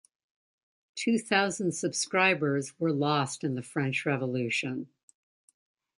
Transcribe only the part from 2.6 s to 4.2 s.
were lost in the French